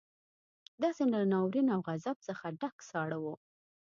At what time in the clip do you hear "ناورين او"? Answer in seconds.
1.31-1.79